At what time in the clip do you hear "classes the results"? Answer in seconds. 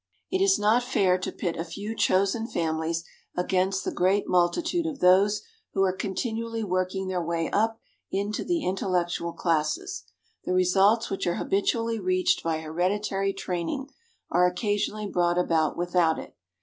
9.31-11.11